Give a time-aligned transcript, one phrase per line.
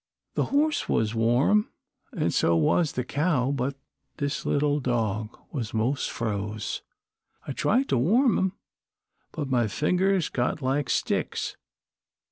[0.33, 1.69] "The horse was warm
[2.11, 3.75] an' so was the cow, but
[4.17, 6.81] this little dog was mos' froze.
[7.45, 8.53] I tried to warm him,
[9.31, 11.55] but my fingers got like sticks.